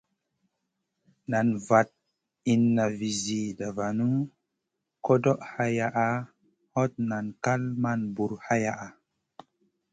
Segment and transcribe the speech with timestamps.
[1.31, 1.87] Nan vaɗ
[2.53, 4.05] inna vi zida vanu,
[5.05, 6.05] koɗoʼ hayaʼa,
[6.73, 8.73] hot nan kal man bur haya.